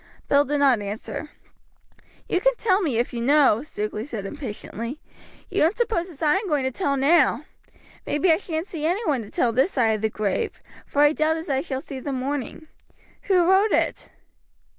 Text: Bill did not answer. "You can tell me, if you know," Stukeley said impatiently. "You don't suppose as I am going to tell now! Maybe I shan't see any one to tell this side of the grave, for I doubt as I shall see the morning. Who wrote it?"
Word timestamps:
Bill 0.29 0.45
did 0.45 0.57
not 0.57 0.81
answer. 0.81 1.29
"You 2.27 2.41
can 2.41 2.55
tell 2.55 2.81
me, 2.81 2.97
if 2.97 3.13
you 3.13 3.21
know," 3.21 3.61
Stukeley 3.61 4.03
said 4.03 4.25
impatiently. 4.25 4.99
"You 5.51 5.61
don't 5.61 5.77
suppose 5.77 6.09
as 6.09 6.23
I 6.23 6.37
am 6.37 6.47
going 6.47 6.63
to 6.63 6.71
tell 6.71 6.97
now! 6.97 7.45
Maybe 8.07 8.31
I 8.31 8.37
shan't 8.37 8.65
see 8.65 8.83
any 8.87 9.05
one 9.05 9.21
to 9.21 9.29
tell 9.29 9.51
this 9.53 9.69
side 9.73 9.89
of 9.97 10.01
the 10.01 10.09
grave, 10.09 10.59
for 10.87 11.03
I 11.03 11.13
doubt 11.13 11.37
as 11.37 11.51
I 11.51 11.61
shall 11.61 11.81
see 11.81 11.99
the 11.99 12.11
morning. 12.11 12.67
Who 13.29 13.47
wrote 13.47 13.73
it?" 13.73 14.09